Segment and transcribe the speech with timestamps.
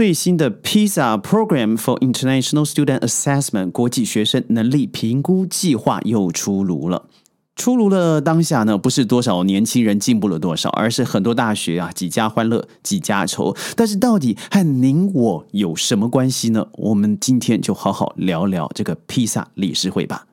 [0.00, 7.10] 最新的 PISA Program for International Student Assessment 国际学生能力评估计划又出炉了。
[7.54, 13.54] 出炉了当下呢，不是多少年轻人进步了多少，而是很多大学啊几家欢乐几家愁。
[13.76, 16.68] 但是到底和您我有什么关系呢？
[16.78, 20.28] 我们今天就好好聊聊这个披萨理事会吧。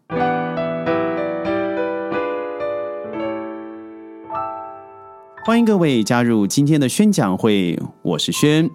[5.47, 8.69] 欢迎各位加入今天的宣讲会，我是轩。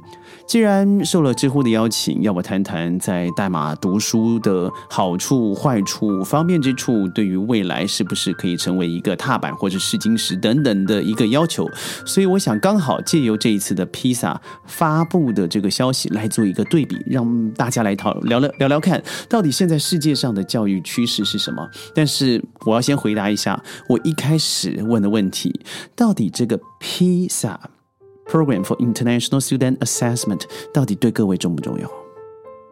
[0.46, 11.68] 既然受了知乎的邀请，要我谈谈在代码读书的好处、坏处、方便之处，对于未来是不是可以成为一个踏板或者试金石等等的一个要求，
[12.06, 21.68] 所以我想刚好借由这一次的披萨发布的这个消息来做一个对比，让大家来讨聊聊聊聊看，到底现在世界上的教育趋势是什么？
[21.94, 25.60] 但是我要先回答一下我一开始问的问题：
[25.94, 31.90] 到底这个 PISA？Program for International Student Assessment 到底对各位重不重要？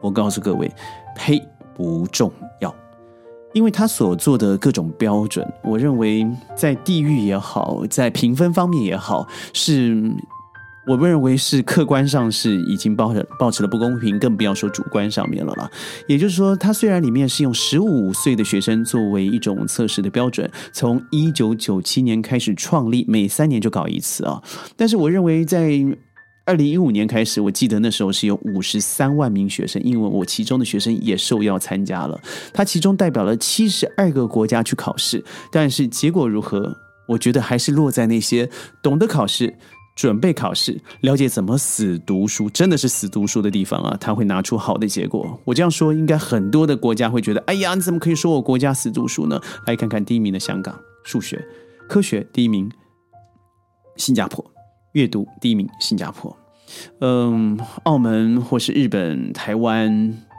[0.00, 0.70] 我告诉各位，
[1.16, 1.42] 呸，
[1.74, 2.74] 不重要，
[3.52, 10.10] 因为他所做的各种标准，我认为在地域也好，在评分方面也好，是。
[10.90, 15.70] 我不认为是客观上是已经抱着抱持了不公平，更不要说主观上面了啦。
[16.08, 24.42] 也就是说，它虽然里面是用十五岁的学生作为一种测试的标准，从一九九七年开始创立，每三年就搞一次啊。
[24.76, 25.80] 但是我认为在
[26.44, 32.20] 二零一五年开始，我记得那时候是有五十三万名学生，因为我其中的学生也受邀参加了。
[32.52, 36.76] 他其中代表了七十二个国家去考试，但是结果如何？
[37.06, 38.48] 我觉得还是落在那些
[38.82, 39.54] 懂得考试。
[39.94, 45.38] 准备考试，了解怎么死读书，真的是死读书的地方啊，他会拿出好的结果。
[45.44, 49.40] 我这样说，应该很多的国家会觉得，哎呀，你怎么可以说我国家死读书呢？
[49.66, 50.74] 来看看第一名的香港，
[51.04, 51.44] 数学、
[51.88, 52.70] 科学第一名，
[53.96, 54.42] 新加坡；
[54.92, 56.34] 阅读第一名，新加坡。
[57.00, 60.29] 嗯，澳门或是日本、台湾。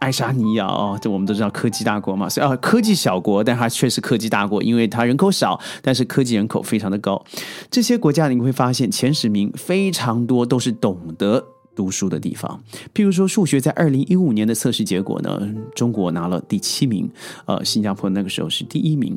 [0.00, 7.22] 爱沙尼亚哦，这我们都知道科技大国嘛，所以啊，科技小国，但它却是科技大国，因为它人口少，但是科技人口非常的高。
[7.70, 11.46] 这些国家你会发现前十名非常多都是懂得。
[11.74, 12.62] 读书的地方，
[12.94, 17.10] 譬如说数学，在二零一五年的测试结果呢，中国拿了第七名，
[17.46, 19.16] 呃，新加坡那个时候是第一名。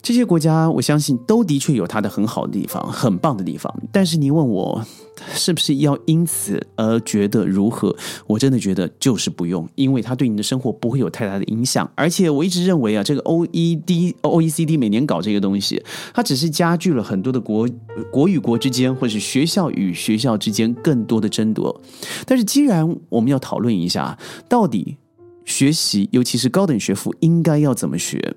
[0.00, 3.74] 这些国家，我相信都的确有它的很好的地方，很棒的地方。
[3.90, 4.84] 但是你问我
[5.32, 7.96] 是不是要因此而觉得如何？
[8.26, 11.90] 我真的觉得就是不用，因为它对你的生活不会有太大的影响。
[11.94, 15.82] 而且我一直认为啊，这个 O E D O E C D 每年搞这个东西，
[16.12, 17.68] 它只是加剧了很多的国
[18.12, 21.80] 国与国之间，或是学校与学校之间更多的争夺。
[22.26, 24.96] 但是，既然我们要讨论一下，到底
[25.44, 28.34] 学习，尤其是高等学府，应该要怎么学，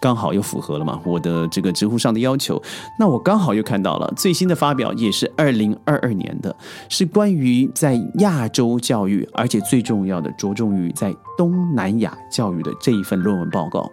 [0.00, 1.00] 刚好又符合了嘛？
[1.04, 2.60] 我的这个知乎上的要求，
[2.98, 6.54] 那我刚好又看到了最新的发表，也是二零二二年的，
[6.88, 13.90] 是关于在亚洲教育，而且最重要的着重于在东南亚教育的这一份论文报告。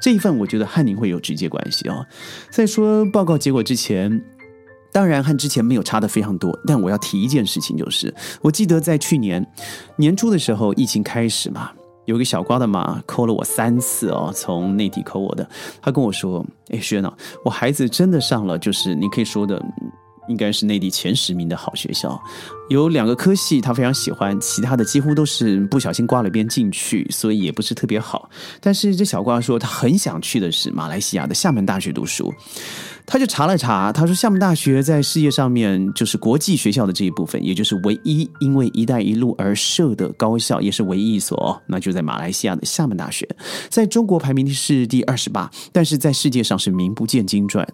[0.00, 2.04] 这一份我觉得和您会有直接关系哦。
[2.50, 4.22] 在说报告结果之前。
[4.96, 9.46] 当然和之前没有差的非常多，但我要提一件事情，就是我记得在去年
[9.96, 11.70] 年初的时候，疫情开始嘛，
[12.06, 15.46] 有个小瓜的妈扣了我三次哦，从内地扣我的，
[15.82, 16.42] 他跟我说
[16.72, 17.12] ：“哎，轩啊，
[17.44, 19.62] 我孩子真的上了，就是你可以说的。”
[20.28, 22.20] 应该是内地前十名的好学校，
[22.68, 28.28] 有两个科系他非常喜欢，其他的几乎都是不小心挂了边进去，所以也不是特别好。
[28.60, 32.32] 但是这小瓜说他很想去的是马来西亚的厦门大学读书，
[33.06, 43.28] 他就查了查，他说厦门大学在世界上面就是国际学校的这一部分，也就是唯一因为“一带一路”而设的高校，也是唯一一所，那就在马来西亚的厦门大学，
[43.68, 47.66] 在中国排名是第二十八，但是在世界上是名不见经传。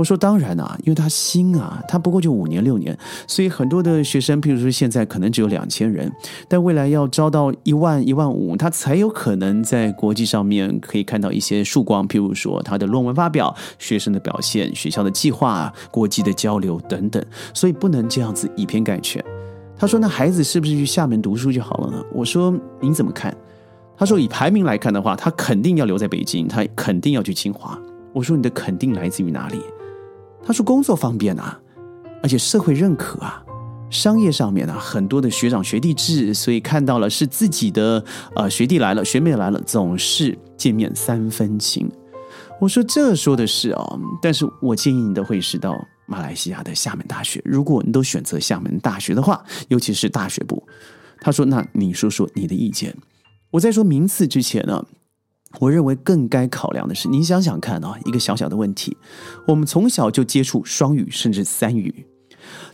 [0.00, 2.96] 我说当然啊，因为他新啊，他不过就五年六年，
[3.26, 6.10] 所以很多的学生，譬如说现在可能只有两千人，
[6.48, 12.08] 但未来要招到一万一万五，他才有可能在国际上面可以看到一些曙光。
[12.08, 17.22] 譬如说他的论文发表、学生的表现、学校的计划、国际的交流等等，
[17.52, 19.22] 所以不能这样子以偏概全。
[19.76, 23.36] 他说：“那孩子是不是去厦门读书就好了呢？”我说：“您怎么看？”
[23.98, 27.78] 他说：“以排名来看的话，他肯定要留在北京，他肯定要去清华。”
[28.14, 29.60] 我说：“你的肯定来自于哪里？”
[30.44, 31.60] 他说工作方便啊，
[32.22, 33.42] 而且社会认可啊，
[33.88, 38.04] 商业上面啊很多的学长学弟制，所以看到了是自己的
[38.34, 41.90] 呃学弟来了，学妹来了，总是见面三分情。
[42.60, 45.74] 我说这说的是哦，但是我建议你的会是到
[46.06, 50.66] 马来西亚的厦门大学，如果你都选择厦门大学的话，尤其是大学部。
[51.20, 52.96] 他说那你说说你的意见。
[53.50, 54.84] 我在说名次之前呢。
[55.58, 58.96] 我认为更该考量的是，你想想看啊，一个小小的问题，
[59.48, 62.06] 我们从小就接触双语甚至三语，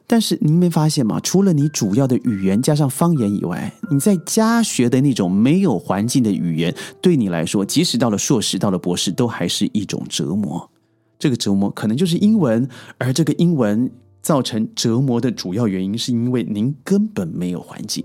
[0.07, 1.19] 但是您没发现吗？
[1.21, 10.71] 除了你主要的语言加上方言以外，你在家学的那种没有环境的语言，对你来说，即使到了硕士、到了博士，都还是一种折磨。
[11.19, 12.69] 这个折磨可能就是英文，
[12.99, 13.91] 而这个英文
[14.21, 18.05] 造成折磨的主要原因，是因为您根本没有环境。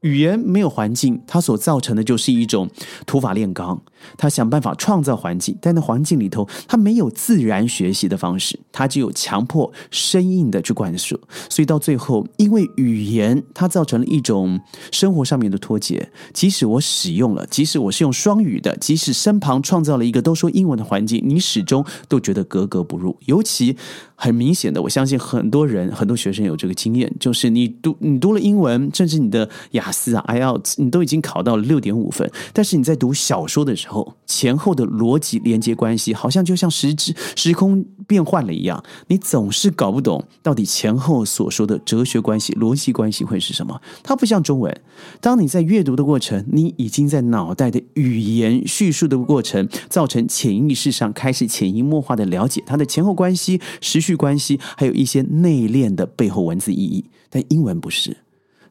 [0.00, 2.68] 语言没有环境，它所造成的就是一种
[3.06, 3.82] 土法炼钢。
[4.16, 11.20] 他想办法创造环境，但那环境里头，他没有自然学习的方式，他就有强迫生硬的去灌输。
[11.50, 14.58] 所以到最后，因为语言，它造成了一种
[14.90, 16.10] 生活上面的脱节。
[16.32, 23.16] 即使我使用了，即使我是用双语的，即使身旁创造了一个都说英文的环境，你始终都觉得格格不入。
[23.26, 23.76] 尤其
[24.14, 29.90] 很明显的，我相信很多人、很多学生有这个经验，就是你读你读了英文，甚至你的雅。
[29.92, 43.80] 思啊，IELTS，你都已经考到了六点五分，但是你在读小说的时候，前后的逻辑连接关系好像就像时之时空变换了一样，你总是搞不懂到底前后所说的哲学关系、逻辑关系会是什么。
[44.02, 44.80] 它不像中文，
[45.20, 57.04] 当你在阅读的过程，你已经在脑袋的语言叙述的过程，造成潜意识上开始潜移默化的了解它的前后关系、时序关系，还有一些内敛的背后文字意义。
[57.28, 58.16] 但英文不是。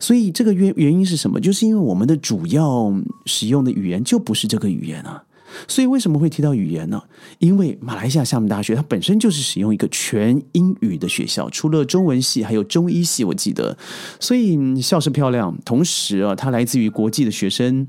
[0.01, 1.39] 所以这个原原因是什么？
[1.39, 2.93] 就是因为我们的主要
[3.25, 5.23] 使用的语言就不是这个语言啊。
[5.67, 7.01] 所以为什么会提到语言呢？
[7.39, 13.77] 因为马来西亚厦门大学它本身就是使用一个全英语的学校，除了中文系还有中医系，我记得。
[14.19, 17.87] 所以校是漂亮，同时啊，它来自于国际的学生，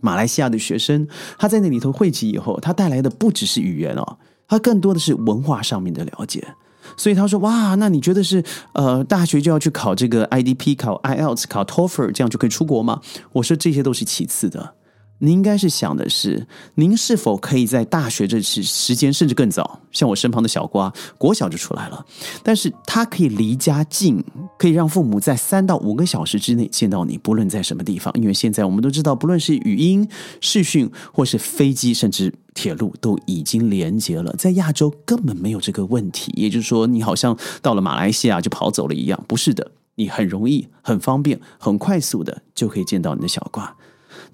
[0.00, 1.06] 马来西亚的学生，
[1.38, 6.46] 他在那里头汇集以后，他带来的不只是语言哦，他更多的是文化上面的了解。
[6.98, 8.44] 所以他说：“哇，那你觉得是
[8.74, 13.00] 呃，大学就要去考这个 IDP，考 IELTS，考 TOEFL，这样就可以出国吗？”
[13.32, 14.74] 我说：“这些都是其次的。”
[15.24, 22.04] 您应该是想的是，您是否可以在大学这时时间甚至更早，像我身旁的小瓜，国小就出来了，
[22.42, 24.22] 但是他可以离家近，
[24.58, 28.12] 可以让父母在三到五个小时之内见到你，不论在什么地方。
[28.14, 30.06] 因为现在我们都知道，不论是语音、
[30.40, 34.30] 视讯，或是飞机，甚至铁路，都已经连接了。
[34.36, 43.74] 在亚洲根本没有这个问题，也就是说，你好像到了马来西亚就跑走了一样，不是的，你很容易、很方便、很快速的就可以见到你的小瓜。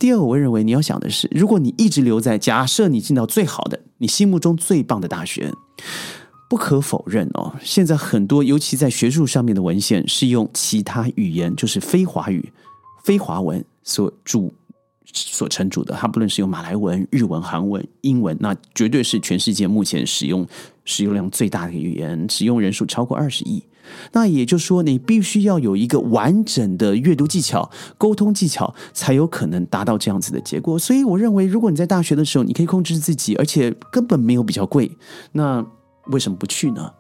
[0.01, 5.53] 第二，我认为你要想的是，如果你一直留在，假设你进到最好的、你心目中最棒的大学，
[6.49, 12.51] 不可否认哦，现在很多，尤其在学术上面的文献是用其他语言，就是非华语、
[13.05, 14.51] 非华文所著、
[15.13, 15.95] 所成主的。
[15.95, 20.49] 它不论是用马来文、日文、韩文、英文，那绝对是全世界目前使用
[20.87, 23.63] 使用量最大的语言，使用人数超过二十亿。
[24.13, 30.79] 那也就是说，你必须要有一个完整的阅读技巧、沟通技巧，才有可能达到这样子的结果。
[30.79, 34.91] 所以，我认为，如果你在大学的时候，你可以控制自己，而且根本没有比较贵，
[35.33, 35.65] 那
[36.07, 36.91] 为什么不去呢？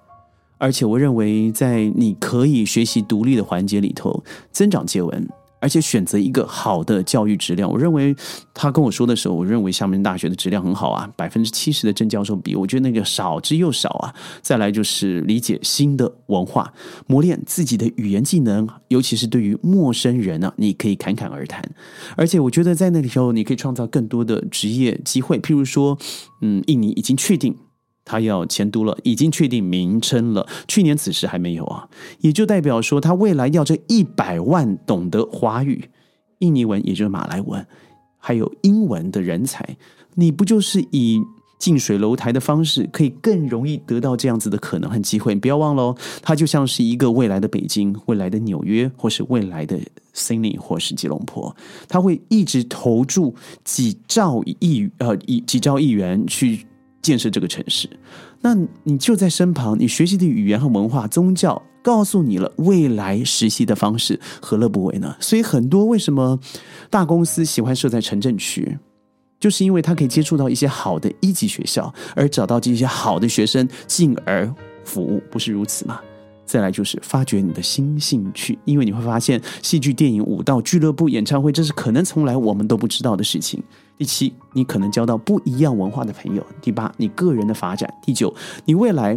[0.58, 4.22] 而且，我认为，在你可以学习独立的环节里头，
[4.52, 5.28] 增长见闻。
[5.60, 8.16] 而且选择一个好的教育质量，我认为
[8.52, 14.14] 他跟我说的时候，我认为厦门大学的质量很好啊，百分之七十的正教授比，我觉得那个少之又少啊。
[14.40, 16.72] 再来就是理解新的文化，
[17.06, 21.62] 磨练自己的语言技能，尤其是对于陌生人呢，你可以侃侃而谈。
[22.16, 25.98] 而且我觉得在那里头，你可以创造更多的职业机会，譬如说，
[26.40, 27.54] 嗯，印尼已经确定。
[28.10, 30.44] 他要迁都了，已经确定名称了。
[30.66, 35.88] 去年此时还没有啊，也就代表说他未来要这一百万懂得华语、
[36.40, 37.64] 印尼文，也就是马来文，
[38.18, 39.76] 还有英文的人才，
[40.16, 41.22] 你不就是以
[41.60, 45.32] 近水楼台的方式，可以更容易得到这样子的可能和机会？
[45.32, 49.78] 你不要忘了哦，它就像是一个未来的北京、未来的纽约，或是未来的
[50.12, 51.54] Sydney 或是吉隆坡，
[51.86, 56.66] 他会一直投注几兆亿呃亿几兆亿元去。
[57.02, 57.88] 建设这个城市，
[58.42, 58.54] 那
[58.84, 65.16] 你就在身旁，你学习的语言和文化、宗教，告诉你了未来实习的方式，何乐不为呢？
[65.20, 66.38] 所以很多为什么
[66.90, 68.78] 大公司喜欢设在城镇区，
[69.38, 74.52] 就是因为他可以接触到一些好的一级学校，而找到这些好的学生，进而
[74.84, 76.00] 服务，不是如此吗？
[76.50, 83.62] 再来就是发掘你的新兴趣，因为你会发现戏剧、电影、舞蹈、俱乐部、演唱会，这是可能从来我们都不知道的事情。
[83.96, 86.44] 第七，你可能交到不一样文化的朋友。
[86.60, 87.88] 第八，你个人的发展。
[88.02, 89.16] 第九，你未来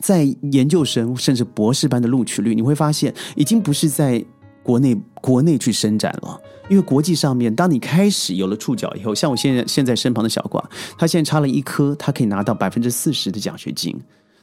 [0.00, 4.24] 在研究生甚至博士班的录取率，你会发现已经不是在
[4.64, 10.60] 国内国内去伸展了，因为国际上面，当你开始有了触角以后，像我现在现在身旁的小瓜，
[10.98, 13.96] 他现在插了一科，他可以拿到百分之四十的奖学金。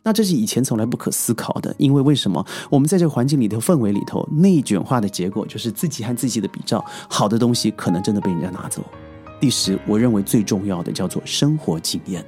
[0.06, 8.84] 那这是以前从来不可思考的，因为为什么我们在这个环境里头、氛围里头内卷化的结果，就是自己和自己的比较，好的东西可能真的被人家拿走。
[9.40, 12.24] 第十，我认为最重要的叫做生活经验。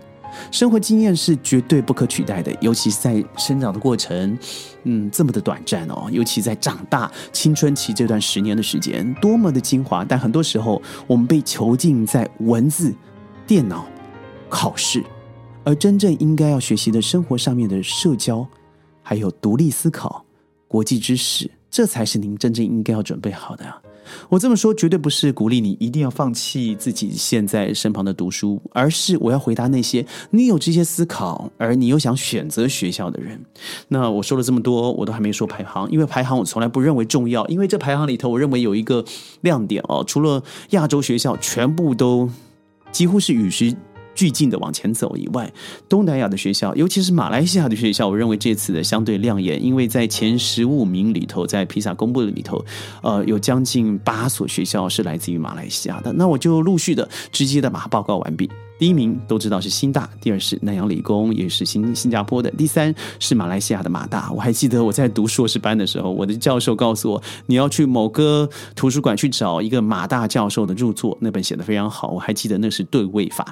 [0.52, 4.38] 生活经验是绝对不可取代的，尤其在生长的过程，
[4.84, 6.10] 嗯，这么的短暂哦。
[6.12, 10.04] 尤其在长大青春期这段十年的时间，多么的精华。
[10.04, 12.94] 但很多时候，我们被囚禁在文字、
[13.46, 13.86] 电脑、
[14.50, 15.04] 考试，
[15.68, 18.48] 而真正应该要学习的生活上面的社交，
[19.04, 20.24] 还有独立思考、
[20.66, 23.66] 国际知识，这才是您真正应该要准备好的。
[24.30, 33.44] 我这么说绝对不是鼓励你一定要放弃自己现在身旁的读书，而是我要回答那些你有这些思考，而你又想选择学校的人。
[33.90, 39.04] 那我说了这么多，我都还没说排行，因为排行我从来不认为重要，因为这排行里头，我认为有一个
[39.42, 42.30] 亮点哦，除了亚洲学校，全部都
[42.94, 43.76] 几乎是与时。
[44.18, 45.54] 俱进的往前走以外，
[45.88, 52.66] 东南亚的学校，尤其是马来西亚的学校，我认为这次的相对亮眼，因为在前十五名里头，在披萨公布的里头，
[53.04, 56.12] 呃，有将近八所学校是来自于马来西亚的。
[56.14, 58.50] 那我就陆续的直接的把它报告完毕。
[58.80, 64.32] 第一名都知道是新大，第二是南洋理工，也是新新加坡的，第三是马来西亚的马大。
[64.32, 72.10] 我还记得我在读硕士班的时候，我的教授告诉我，你要去某个图书馆去找一个马大教授的著作，那本写的非常好。
[72.10, 73.46] 我还记得那是对位法。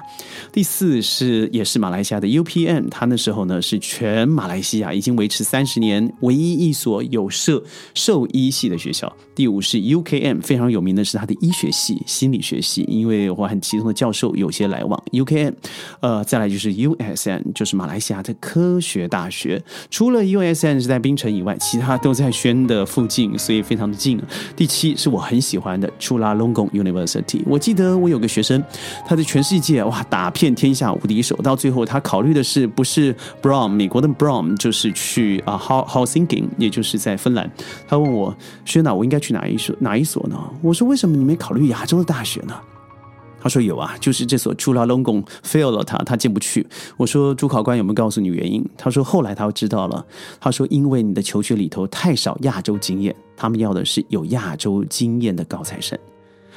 [0.52, 7.62] 第四是也是马来西亚的 UPN，他那时候呢是全马来西亚已经维持三十年唯一一所有设
[7.94, 9.12] 兽医系的学校。
[9.34, 15.02] 第五是 UKM，非常有名的是他的医学系、心理学系，因为我和其中的教授有些来往。
[15.22, 15.54] UKN，
[16.00, 19.62] 呃，再来就是 USN，就是马来西亚的科学大学。
[19.90, 24.20] 除了 USN 是在槟城以外，其他都在宣的附近，所以非常的近。
[24.54, 27.42] 第七是我很喜欢的朱拉隆功 University。
[27.46, 28.62] 我记得我有个学生，
[29.06, 37.50] 他在全世界哇打遍天下无敌手，到最后他考虑的是不是 Brom 美国的 Brom，就是去啊 Helsinki，也就是在芬兰。
[37.88, 40.36] 他问我轩娜，我应该去哪一所哪一所呢？
[40.62, 42.54] 我说为什么你没考虑亚洲的大学呢？
[43.46, 46.66] 他说有啊，就是这所朱拉隆功 fail 了他，他进不去。
[46.96, 48.60] 我说主考官有没有告诉你原因？
[48.76, 50.04] 他说后来他知道了。
[50.40, 55.96] 他说因为你的求学里头太少亚洲经验，他们要的是有亚洲经验的高材生。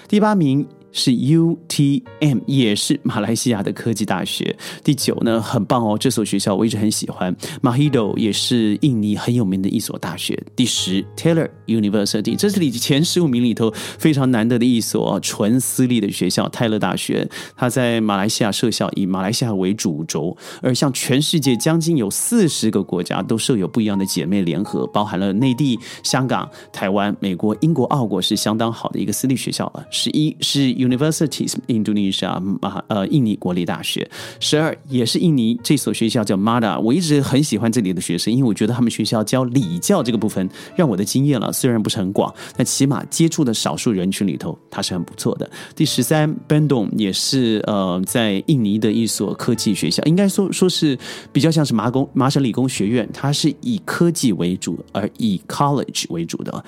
[0.08, 0.66] 第八名。
[0.92, 4.56] 是 UTM，也是马来西亚的科技大学。
[4.84, 7.36] 第九呢，很棒哦，这所学校我一直很喜欢。
[7.62, 10.42] Mahido 也是印尼很有名的一所大学。
[10.56, 17.30] 第十，Taylor University，这是里前十五名里头非常难得的一所纯私立的学校——泰勒大学。
[17.56, 29.86] 它在马来西亚设校，以马来西亚为主轴，而向全世界将近有四十个国家都设有不一样的姐妹联合，包含了内地、香港、台湾、美国、英国、澳国，是相当好的一个私立学校了。
[29.92, 30.79] 十一是。
[30.88, 32.30] Universities Indonesia
[32.62, 34.10] 啊呃印尼国立大学，
[34.40, 45.50] 十二也是印尼这所学校叫 Mada，我一直很喜欢这里的学生，因为我觉得他们学校教礼教这个部分让我的经验了虽然不是很广，但起码接触的少数人群里头它是很不错的。
[45.76, 50.98] 第十三 Bandung 也是呃在印尼的一所科技学校，应该说说是
[51.32, 56.64] 比较像是麻工麻省理工学院，它是以科技为主而以 college 为主的。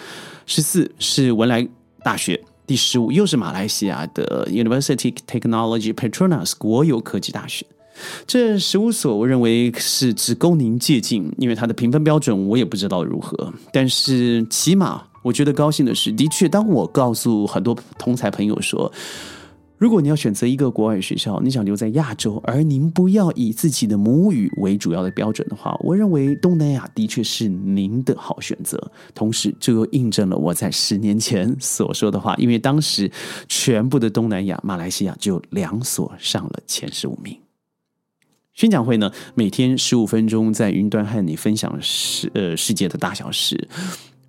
[0.45, 1.67] 十四是文莱
[2.03, 2.39] 大学。
[2.67, 7.65] 第十五又是马来西亚的 University Technology Petronas 国有科技大学，
[8.25, 18.91] 这十五所我认为是只供您借鉴，因为它的评分标准我也不知道如何，但是起码我觉得高兴的是，的确当我告诉很多同才朋友说。
[19.81, 28.79] 如果你要选择一个国外学校，你想留在亚洲，而您不要以自己的母语为主要的标准的话，我认为东南亚的确是您的好选择。
[29.15, 33.11] 同时，这又印证了我在十年前所说的话，因为当时
[33.47, 37.35] 全部的东南亚，马来西亚就两所上了前十五名。
[38.53, 43.67] 宣讲会呢，每天十五分钟，在云端和你分享世呃世界的大小事。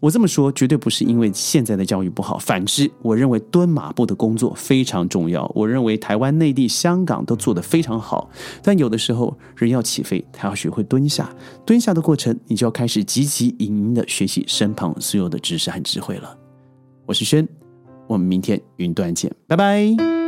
[0.03, 5.49] 我这么说绝对不是因为现在的教育不好，反之，我认为蹲马步的工作非常重要。
[5.55, 8.29] 我认为台湾、内地、香港都做得非常好，
[8.65, 11.33] 但有的时候人要起飞，他要学会蹲下。
[11.65, 16.37] 蹲下的过程，你就要开始积极营营的学习身旁所有的知识和智慧了。
[17.07, 17.47] 我是轩，
[18.09, 20.22] 我们明天云端见，拜拜。